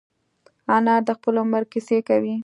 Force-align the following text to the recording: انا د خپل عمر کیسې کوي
انا 0.75 0.95
د 1.07 1.09
خپل 1.17 1.35
عمر 1.43 1.63
کیسې 1.71 1.97
کوي 2.07 2.35